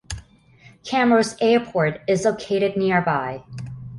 Camrose 0.83 1.37
Airport 1.41 2.01
is 2.07 2.25
located 2.25 2.75
nearby. 2.75 3.43